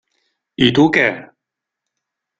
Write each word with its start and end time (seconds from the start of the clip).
I 0.67 0.69
tu 0.79 0.87
què? 0.97 1.05